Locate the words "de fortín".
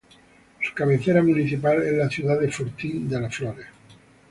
2.41-3.07